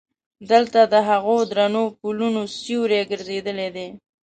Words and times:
دلته 0.51 0.79
د 0.93 0.95
هغو 1.09 1.37
درنو 1.49 1.83
پلونو 1.99 2.41
سیوري 2.59 3.01
ګرځېدلی 3.11 3.69
دي. 3.75 3.87